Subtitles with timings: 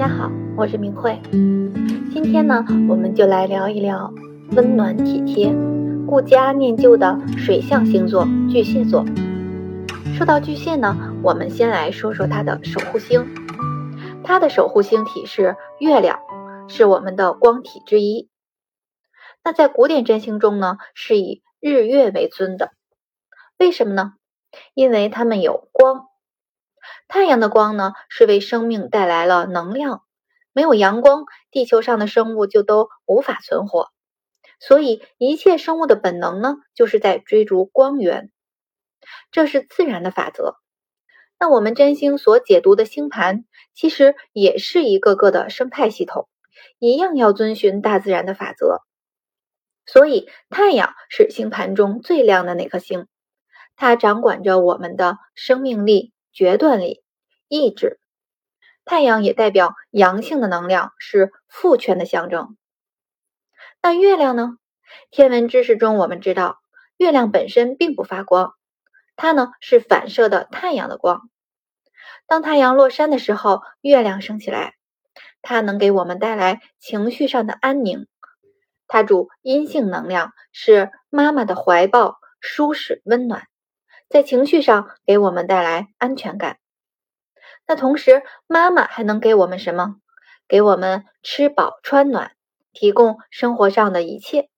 [0.00, 1.20] 大家好，我是明慧。
[1.30, 4.10] 今天呢，我们就来聊一聊
[4.52, 5.54] 温暖体贴、
[6.08, 9.04] 顾家念旧的水象星座巨蟹座。
[10.16, 13.26] 说到巨蟹呢，我们先来说说它的守护星。
[14.24, 16.18] 它的守护星体是月亮，
[16.66, 18.30] 是我们的光体之一。
[19.44, 22.70] 那在古典占星中呢，是以日月为尊的。
[23.58, 24.14] 为什么呢？
[24.72, 26.06] 因为它们有光。
[27.10, 30.04] 太阳的光呢，是为生命带来了能量。
[30.52, 33.88] 没有阳光，地球上的生物就都无法存活。
[34.60, 38.30] 所以，一切生物的本能呢，就是在追逐光源。
[39.32, 40.54] 这是自然的法则。
[41.36, 46.28] 那我们占星所解读的星盘，其实也是一个个的生态系统，
[46.78, 48.82] 一样要遵循大自然的法则。
[49.84, 53.08] 所以，太阳是星盘中最亮的那颗星，
[53.74, 56.12] 它掌管着我们的生命力。
[56.32, 57.02] 决断力、
[57.48, 57.98] 意志，
[58.84, 62.56] 太阳也代表阳性的能量，是父权的象征。
[63.82, 64.56] 那月亮呢？
[65.10, 66.58] 天文知识中我们知道，
[66.96, 68.54] 月亮本身并不发光，
[69.16, 71.30] 它呢是反射的太阳的光。
[72.26, 74.74] 当太阳落山的时候，月亮升起来，
[75.42, 78.06] 它能给我们带来情绪上的安宁。
[78.86, 83.46] 它主阴性能量，是妈妈的怀抱，舒适温暖。
[84.10, 86.58] 在情绪上给我们带来安全感。
[87.64, 89.94] 那同时，妈妈还能给我们什么？
[90.48, 92.32] 给我们吃饱穿暖，
[92.72, 94.48] 提供生活上的一切。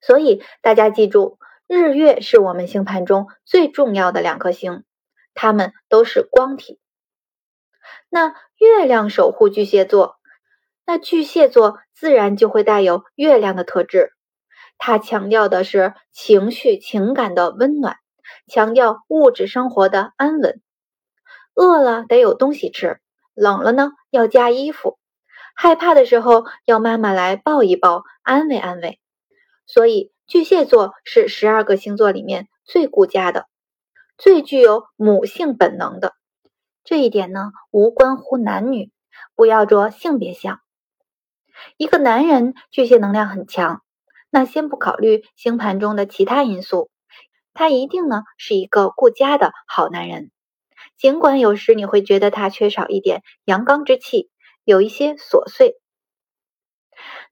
[0.00, 4.84] 所以大家记住，日月是我们星盘中最重要的两颗星，
[5.34, 6.80] 它们都是光体。
[8.08, 10.16] 那月亮守护巨蟹座，
[10.86, 14.14] 那巨蟹座自然就会带有月亮的特质。
[14.78, 17.98] 它强调的是情绪情感的温暖。
[18.46, 20.60] 强调物质生活的安稳，
[21.54, 23.00] 饿了得有东西吃，
[23.34, 24.98] 冷了呢要加衣服，
[25.54, 28.98] 害怕的时候要妈妈来抱一抱，安慰安慰。
[29.66, 33.46] 所以巨蟹座是十二个星座里面最顾家的，
[34.18, 36.14] 最具有母性本能的。
[36.82, 38.90] 这一点呢无关乎男女，
[39.36, 40.60] 不要着性别相。
[41.76, 43.82] 一个男人巨蟹能量很强，
[44.30, 46.90] 那先不考虑星盘中的其他因素。
[47.60, 50.30] 他一定呢是一个顾家的好男人，
[50.96, 54.30] 尽管有时你会觉得他缺少一点阳刚之气，
[54.64, 55.78] 有一些琐碎。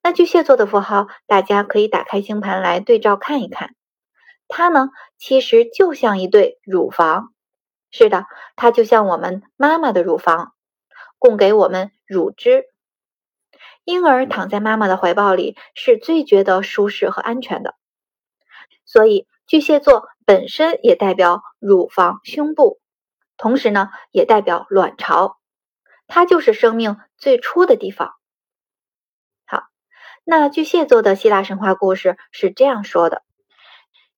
[0.02, 3.74] 那巨蟹座的符号，大家可以打开星盘来对照看一看。
[4.48, 7.32] 它呢，其实就像一对乳房，
[7.90, 10.52] 是的，它就像我们妈妈的乳房，
[11.18, 12.66] 供给我们乳汁。
[13.84, 17.76] 婴儿躺在妈妈的怀抱里，是最觉得舒适和安全的。
[18.84, 19.26] 所以。
[19.48, 22.78] 巨蟹座本身也代表乳房、胸部，
[23.38, 25.38] 同时呢，也代表卵巢，
[26.06, 28.12] 它就是生命最初的地方。
[29.46, 29.62] 好，
[30.22, 33.22] 那巨蟹座的希腊神话故事是这样说的：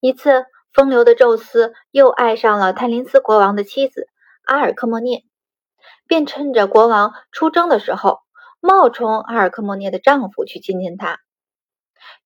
[0.00, 4.08] 一次，风流的宙斯又爱上了泰林斯国王的妻子
[4.42, 5.22] 阿尔克莫涅，
[6.08, 8.18] 便趁着国王出征的时候，
[8.58, 11.20] 冒充阿尔克莫涅的丈夫去亲近她。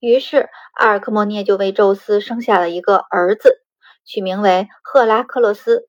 [0.01, 3.62] 于是，阿尔克莫涅就为宙斯生下了一个儿子，
[4.05, 5.89] 取名为赫拉克勒斯。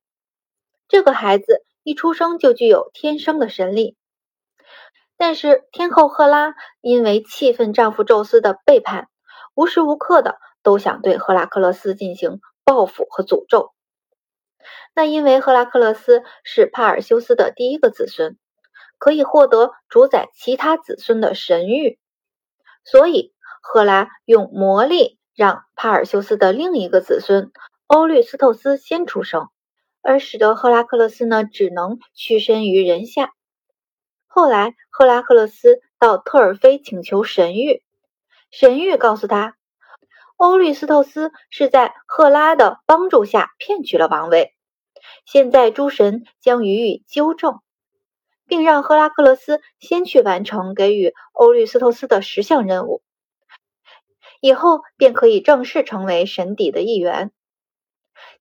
[0.88, 3.98] 这个孩子一出生就具有天生的神力，
[5.18, 9.10] 但是天后赫拉因为气愤丈夫宙斯的背叛，
[9.54, 13.74] 无时无刻的都想对赫拉克勒斯进行报复和诅咒。
[14.94, 18.38] 那因为赫拉克勒斯是帕尔修斯的第一个子孙，
[18.98, 21.98] 可以获得主宰其他子孙的神谕，
[22.84, 23.35] 所以。
[23.62, 27.52] 赫拉用魔力让帕尔修斯的另一个子孙
[27.88, 29.50] 欧律斯透斯先出生，
[30.02, 33.32] 而使得赫拉克勒斯呢只能屈身于人下。
[34.28, 37.82] 后来，赫拉克勒斯到特尔菲请求神谕，
[38.52, 39.56] 神谕告诉他，
[40.36, 44.54] 欧律斯透斯是在赫拉的帮助下骗取了王位，
[45.26, 47.62] 现在诸神将予以纠正，
[48.46, 53.02] 并让赫拉克勒斯先去完成给予欧律斯透斯的十项任务。
[54.46, 57.32] 以后便可以正式成为神邸的一员。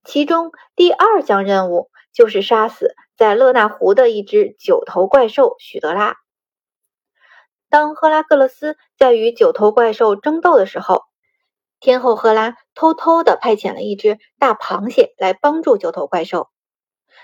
[0.03, 6.17] 其中第二项任务就是杀死在勒纳湖的一只九头怪兽许德拉。
[7.71, 11.01] 当赫拉克勒斯在与九头怪兽争斗的时候，
[11.79, 16.51] 天后赫拉偷偷的派遣了一只大螃蟹来帮助九头怪兽。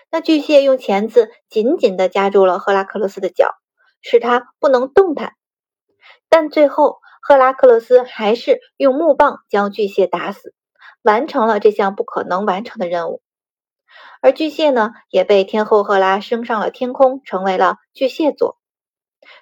[0.10, 3.54] 那巨蟹用钳子紧紧的夹住了赫拉克勒斯的脚，
[4.01, 5.36] 使他不能动弹。
[6.30, 7.00] 但最后。
[7.21, 10.53] 赫拉克勒斯还是用木棒将巨蟹打死，
[11.03, 13.21] 完成了这项不可能完成的任务。
[14.21, 18.57] 而巨蟹呢，也被天后赫拉升上了天空，成为了巨蟹座。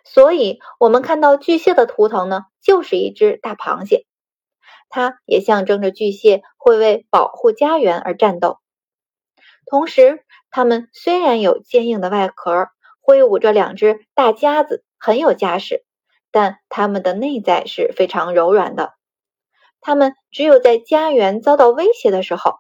[0.04, 4.06] 所以，我们看到巨蟹的图腾呢，就是一只大螃蟹，
[4.90, 8.60] 它也象征着巨蟹会为保护家园而战斗。
[9.66, 12.68] 同时，它们虽然有坚硬的外壳，
[13.00, 15.86] 挥舞着两只大夹子，很有架势，
[16.32, 18.94] 但它们的内在是非常柔软的。
[19.82, 22.60] 它们只有在家园遭到威胁的时候，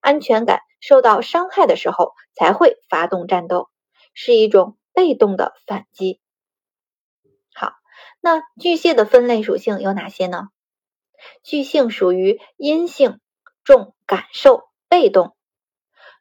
[0.00, 3.68] 安全感受到伤害的时候，才会发动战斗，
[4.14, 6.20] 是一种被动的反击。
[7.54, 7.72] 好，
[8.20, 10.48] 那巨蟹的分类属性有哪些呢？
[11.42, 13.18] 巨性属于阴性，
[13.64, 15.34] 重感受，被动。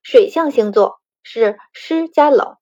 [0.02, 2.56] 水象星座是湿加冷，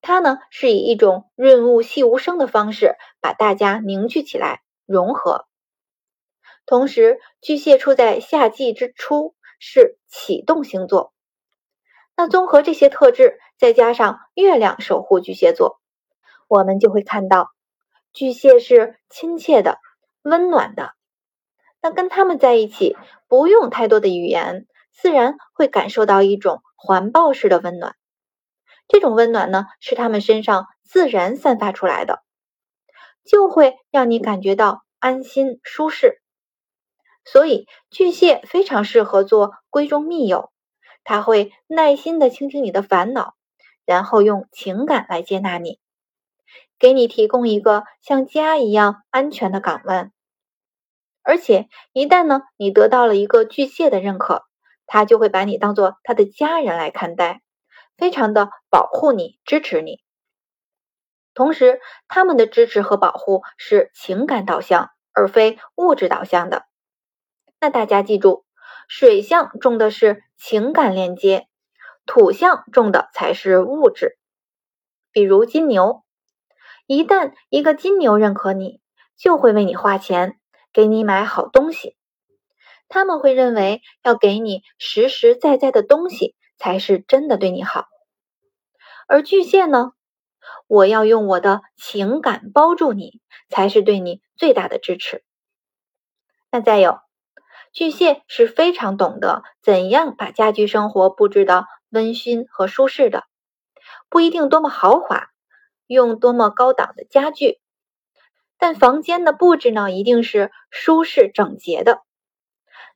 [0.00, 5.46] 它呢是以一种润物细无声的方式把大家凝聚起来，融合。
[6.66, 11.14] 同时，巨蟹处在夏季之初，是启动星座。
[12.14, 15.80] 那综合这些特质，再加上月亮守护巨蟹座，
[16.48, 17.48] 我们就会看到
[18.12, 19.78] 巨蟹是亲切的、
[20.20, 20.92] 温暖的。
[21.80, 22.94] 那跟他们在一起，
[23.26, 24.66] 不用太多的语言。
[24.92, 27.96] 自然会感受到一种环抱式的温暖，
[28.86, 32.22] 这种温暖呢是他们身上自然散发出来的，
[33.24, 36.20] 就会让你感觉到安心舒适。
[37.24, 40.52] 所以巨蟹非常适合做闺中密友，
[41.02, 43.34] 他会耐心的倾听你的烦恼，
[43.84, 45.80] 然后用情感来接纳你，
[46.78, 50.12] 给你提供一个像家一样安全的港湾。
[51.22, 54.44] 而且一旦呢你得到了一个巨蟹的认可。
[54.86, 57.40] 他就会把你当做他的家人来看待，
[57.96, 60.03] 非常的保护你、支持你。
[61.34, 66.64] 同时，他们的支持和保护是情感导向，而非物质导向的。
[67.60, 68.44] 那大家记住，
[68.88, 71.48] 水象重的是情感链接，
[72.06, 74.16] 土象重的才是物质。
[75.10, 76.04] 比如金牛，
[76.86, 78.80] 一旦一个金牛认可你，
[79.16, 80.38] 就会为你花钱，
[80.72, 81.96] 给你买好东西。
[82.88, 87.86] 他们会认为要给你实实在在的东西才是真的对你好，
[89.08, 89.92] 而巨蟹呢，
[90.66, 95.22] 我要用我的情感包住你，才是对你最大的支持。
[96.50, 96.98] 那再有，
[97.72, 103.24] 巨蟹是非常懂得怎样把家居生活布置的温馨和舒适的，
[104.08, 105.28] 不一定多么豪华，
[105.86, 107.60] 用多么高档的家具，
[108.58, 112.02] 但房间的布置呢，一定是舒适整洁的。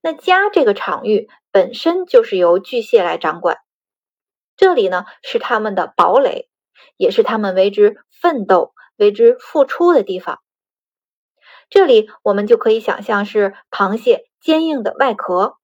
[0.00, 3.58] 那家这个场域本身就是由巨蟹来掌管，
[4.56, 6.48] 这里呢是他们的堡垒，
[6.96, 10.40] 也是他们为之奋斗、为之付出的地方。
[11.70, 15.56] 这里我们就可以想象是螃蟹坚硬的外壳，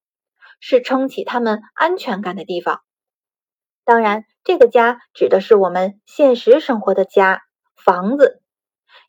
[0.61, 2.82] 是撑起他们安全感的地方。
[3.84, 7.43] 当然，这个家指的是我们现实生活的家，
[7.76, 8.43] 房子，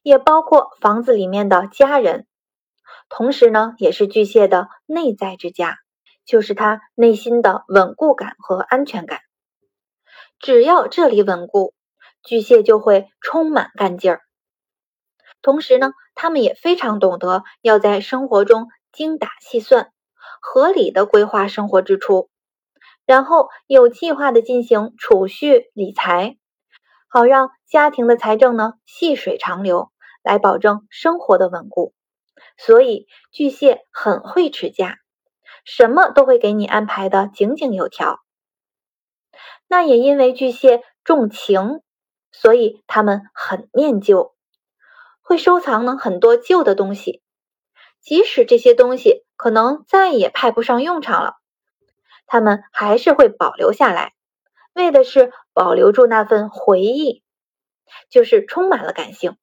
[0.03, 2.27] 也包括房子里面的家人。
[3.07, 5.77] 同时呢，也是巨蟹的内在之家，
[6.25, 9.19] 就是他内心的稳固感和安全感。
[10.39, 11.73] 只要这里稳固，
[12.25, 14.21] 巨蟹就会充满干劲儿。
[15.41, 19.91] 同时呢，他们也非常懂得要在生活中精打细算，
[20.41, 22.29] 合理的规划生活支出，
[23.05, 26.37] 然后有计划的进行储蓄理财，
[27.07, 29.91] 好让家庭的财政呢细水长流，
[30.23, 31.93] 来保证生活的稳固。
[32.57, 34.97] 所以巨蟹很会持家，
[35.63, 38.19] 什么都会给你安排的井井有条。
[39.67, 41.81] 那也因为巨蟹重情，
[42.41, 44.35] 所以他们很念旧，
[45.21, 47.21] 会收藏呢很多旧的东西，
[48.01, 51.35] 即使这些东西可能再也派不上用场了，
[52.27, 54.13] 他们还是会保留下来，
[54.73, 57.23] 为的是保留住那份回忆，
[58.09, 59.37] 就是充满了感性。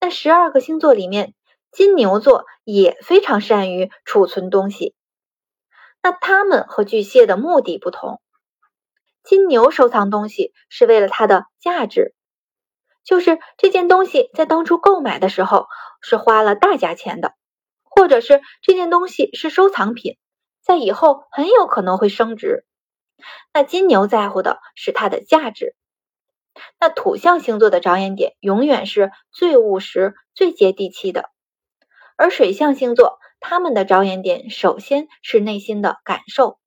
[0.00, 1.34] 那十二个星座里面。
[1.74, 4.94] 金牛座也非常善于储存东西，
[6.02, 8.20] 那他们和巨蟹的目的不同。
[9.22, 12.14] 金牛收藏东西是为了它的价值，
[13.04, 15.66] 就是这件东西在当初购买的时候
[16.00, 17.34] 是花了大价钱的，
[17.82, 20.16] 或者是这件东西是收藏品，
[20.60, 22.64] 在以后很有可能会升值。
[23.52, 25.76] 那金牛在乎的是它的价值。
[26.78, 31.30] 那土象星座的着眼点永远是最务实、最接地气的。
[32.16, 36.58] 而水象星座，他们的着眼点首先是内心的感受。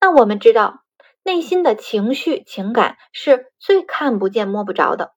[0.00, 0.84] 那我们知道，
[1.22, 5.12] 内心的情绪、情感是最看不见、摸不着的，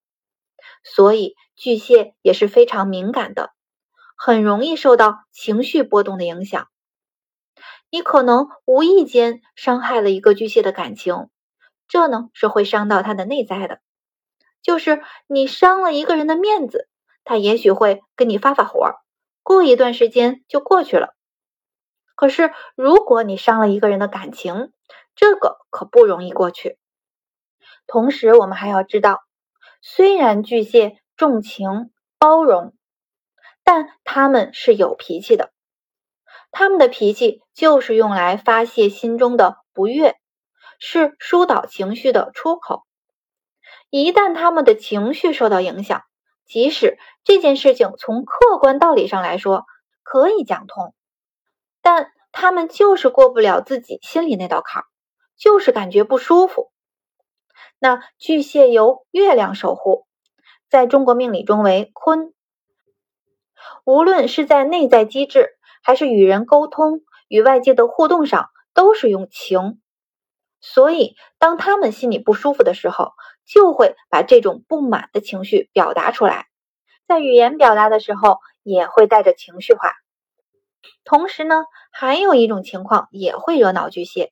[0.83, 3.51] 所以巨蟹也是非常敏感的，
[4.15, 6.67] 很容易受到情绪波动的影响。
[7.91, 11.29] 你可能无意间伤害了一个巨蟹的感情，
[11.87, 13.81] 这呢是会伤到他的内在的。
[14.61, 16.87] 就是你伤了一个人的面子，
[17.23, 18.95] 他也许会跟你发发火，
[19.43, 21.15] 过一段时间就过去了。
[22.19, 24.73] 可是如果你伤了一个人的感情，
[25.15, 26.77] 这个可不容易过去。
[27.87, 29.21] 同时，我们还要知道，
[29.81, 32.73] 虽然巨蟹重情包容，
[33.63, 35.53] 但他们是有脾气的。
[36.51, 40.17] 他们的脾气就是用来发泄心中的不悦，
[40.77, 42.83] 是疏导情绪的出口。
[43.89, 46.03] 一旦他们的情绪受到影响，
[46.45, 49.63] 即使这件事情从客观道理上来说
[50.03, 50.93] 可以讲通，
[51.81, 54.85] 但他们就是过不了自己心里那道坎儿，
[55.37, 56.71] 就是感觉不舒服。
[57.79, 60.05] 那巨蟹由月亮守护，
[60.69, 62.33] 在中国命理中为坤。
[63.85, 65.49] 无论是在内在机制，
[65.83, 69.81] 还是与人沟通、与外界的互动上，都是用情。
[70.61, 73.13] 所以，当他们心里不舒服的时候，
[73.45, 76.47] 就会把这种不满的情绪表达出来。
[77.07, 79.93] 在语言表达的时候，也会带着情绪化。
[81.03, 84.31] 同时呢，还有一种情况也会惹恼巨蟹。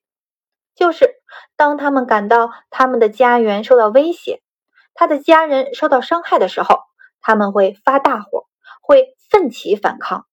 [0.75, 1.15] 就是
[1.55, 4.41] 当他们感到他们的家园受到威胁，
[4.93, 6.81] 他的家人受到伤害的时候，
[7.19, 8.45] 他们会发大火，
[8.81, 10.27] 会奋起反抗。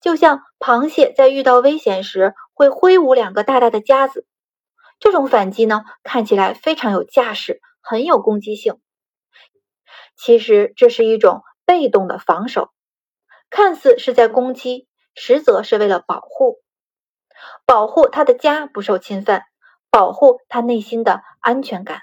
[0.00, 4.26] 就像螃蟹在遇到危险时会挥舞两个大大的夹子，
[4.98, 8.80] 这种反击呢，看起来非常有架势，很有攻击性。
[10.14, 12.70] 其实这是一种被动的防守，
[13.50, 16.60] 看似是在攻击，实则是为了保护。
[17.66, 19.44] 保护他的家不受侵犯，
[19.90, 22.02] 保护他内心的安全感。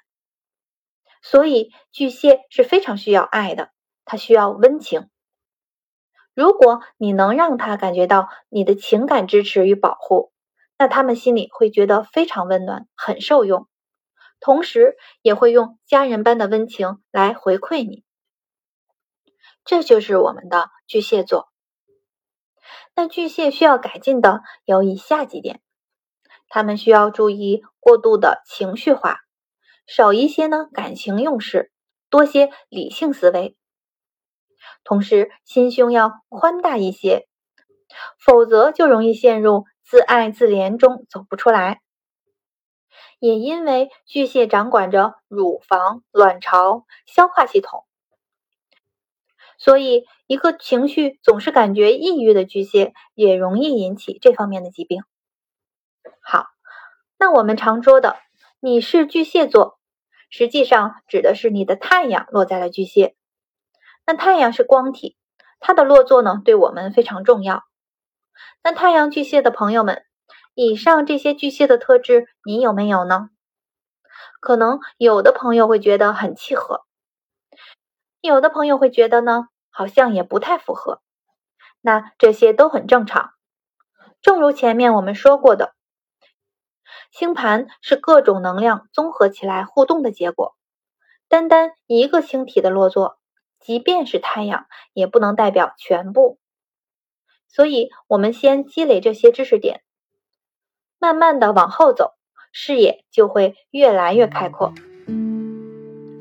[1.21, 3.69] 所以巨蟹是非常需要爱的，
[4.05, 5.09] 他需要温情。
[6.33, 10.31] 如果你能让他感觉到你的情感支持与保护，
[10.77, 13.67] 那他们心里会觉得非常温暖，很受用，
[14.39, 18.03] 同时也会用家人般的温情来回馈你。
[19.63, 21.49] 这就是我们的巨蟹座。
[22.95, 25.61] 那巨蟹需要改进的有以下几点：
[26.49, 29.19] 他们需要注意过度的情绪化，
[29.87, 31.71] 少一些呢感情用事，
[32.09, 33.55] 多些理性思维。
[34.83, 37.27] 同时，心胸要宽大一些，
[38.19, 41.81] 否则就容易陷入自爱自怜中走不出来。
[43.19, 47.85] 也因为巨蟹掌管着乳房、卵巢、消化系统。
[49.63, 55.03] 所以，一个情绪总是感觉抑郁的巨蟹，也容易引起这方面的疾病。
[56.19, 56.47] 好，
[57.19, 58.17] 那我们常说的
[58.59, 59.77] “你是巨蟹座”，
[60.31, 63.15] 实际上指的是你的太阳落在了巨蟹。
[64.03, 65.15] 那太阳是光体，
[65.59, 67.63] 它的落座呢，对我们非常重要。
[68.63, 70.03] 那太阳巨蟹的朋友们，
[70.55, 73.29] 以上这些巨蟹的特质，你有没有呢？
[74.39, 76.81] 可能有的朋友会觉得很契合。
[78.21, 81.01] 有的朋友会觉得呢，好像也不太符合。
[81.81, 83.31] 那这些都很正常。
[84.21, 85.73] 正如前面我们说过的，
[87.11, 90.55] 星盘是各种能量综合起来互动的结果。
[91.27, 93.17] 单单一个星体的落座，
[93.59, 96.37] 即便是太阳，也不能代表全部。
[97.47, 99.81] 所以，我们先积累这些知识点，
[100.99, 102.13] 慢慢的往后走，
[102.51, 104.73] 视野就会越来越开阔。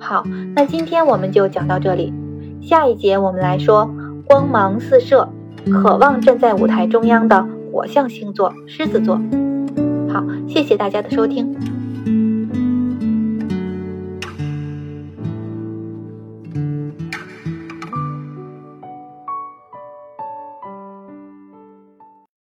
[0.00, 2.19] 好，那今天我们就讲到这里。
[2.61, 3.90] 下一节我们来说
[4.26, 5.29] 光芒四射、
[5.73, 9.21] 渴望站在舞台中央的火象星座狮子座。
[10.09, 11.55] 好，谢谢大家的收听。